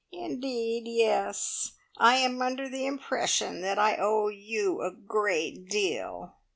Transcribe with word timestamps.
"Indeed, 0.11 0.87
yes. 0.87 1.73
I 1.95 2.15
am 2.15 2.41
under 2.41 2.67
the 2.67 2.87
impression 2.87 3.61
that 3.61 3.77
I 3.77 3.97
owe 3.97 4.29
you 4.29 4.81
a 4.81 4.89
great 4.91 5.67
deal. 5.69 6.37